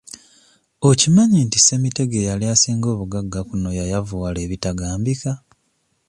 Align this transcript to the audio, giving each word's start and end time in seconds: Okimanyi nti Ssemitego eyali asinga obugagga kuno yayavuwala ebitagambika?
Okimanyi 0.89 1.39
nti 1.47 1.57
Ssemitego 1.59 2.15
eyali 2.21 2.45
asinga 2.53 2.87
obugagga 2.93 3.39
kuno 3.49 3.69
yayavuwala 3.79 4.37
ebitagambika? 4.45 5.31